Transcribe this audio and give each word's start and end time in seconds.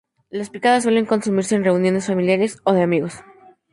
Las 0.31 0.49
picadas 0.49 0.81
suelen 0.81 1.05
consumirse 1.05 1.53
en 1.53 1.63
reuniones 1.63 2.07
familiares 2.07 2.57
o 2.63 2.73
de 2.73 2.81
amigos. 2.81 3.21